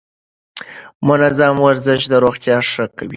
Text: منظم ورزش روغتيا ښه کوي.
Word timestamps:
منظم 1.07 1.55
ورزش 1.67 2.01
روغتيا 2.23 2.57
ښه 2.71 2.85
کوي. 2.97 3.09